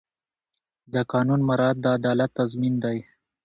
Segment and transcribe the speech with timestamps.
[0.93, 2.97] د قانون مراعات د عدالت تضمین دی.